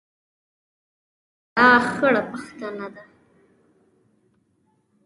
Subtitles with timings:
[1.59, 3.03] سارا خړه پښتنه ده.